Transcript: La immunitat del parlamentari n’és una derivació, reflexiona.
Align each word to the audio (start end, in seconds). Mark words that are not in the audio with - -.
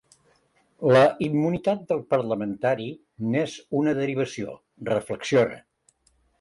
La 0.95 1.01
immunitat 1.25 1.83
del 1.91 2.01
parlamentari 2.15 2.89
n’és 3.35 3.61
una 3.83 3.95
derivació, 4.03 4.59
reflexiona. 4.93 5.65